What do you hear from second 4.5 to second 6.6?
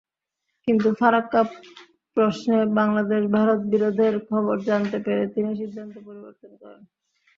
জানতে পেরে তিনি সিদ্ধান্ত পরিবর্তন